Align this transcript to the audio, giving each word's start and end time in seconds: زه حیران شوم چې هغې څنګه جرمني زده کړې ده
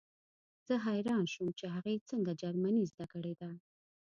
زه 0.67 0.73
حیران 0.85 1.23
شوم 1.33 1.49
چې 1.59 1.65
هغې 1.75 1.95
څنګه 2.09 2.31
جرمني 2.41 2.83
زده 2.91 3.05
کړې 3.13 3.33
ده 3.39 3.49